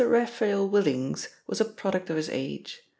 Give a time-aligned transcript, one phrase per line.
[0.03, 2.81] RAPHAEL WILLINGS was a product of his age.